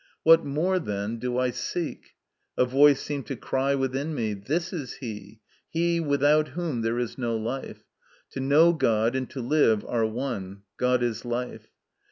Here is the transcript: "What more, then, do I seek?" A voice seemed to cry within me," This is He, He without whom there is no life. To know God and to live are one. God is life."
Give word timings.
"What 0.23 0.43
more, 0.43 0.79
then, 0.79 1.19
do 1.19 1.37
I 1.37 1.51
seek?" 1.51 2.15
A 2.57 2.65
voice 2.65 2.99
seemed 2.99 3.27
to 3.27 3.35
cry 3.35 3.75
within 3.75 4.15
me," 4.15 4.33
This 4.33 4.73
is 4.73 4.93
He, 4.93 5.41
He 5.69 5.99
without 5.99 6.47
whom 6.57 6.81
there 6.81 6.97
is 6.97 7.19
no 7.19 7.37
life. 7.37 7.83
To 8.31 8.39
know 8.39 8.73
God 8.73 9.15
and 9.15 9.29
to 9.29 9.41
live 9.41 9.85
are 9.85 10.07
one. 10.07 10.63
God 10.79 11.03
is 11.03 11.23
life." 11.23 11.67